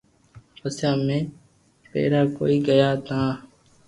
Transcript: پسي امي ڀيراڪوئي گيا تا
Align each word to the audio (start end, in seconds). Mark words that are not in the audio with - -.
پسي 0.59 0.83
امي 0.91 1.19
ڀيراڪوئي 1.91 2.57
گيا 2.67 2.89
تا 3.07 3.19